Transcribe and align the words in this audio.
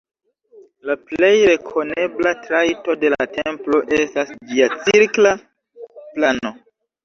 La 0.89 0.95
plej 1.09 1.29
rekonebla 1.49 2.33
trajto 2.49 2.97
de 3.03 3.13
la 3.17 3.29
templo 3.37 3.85
estas 4.01 4.35
ĝia 4.51 4.73
cirkla 4.83 5.39
plano. 5.41 6.57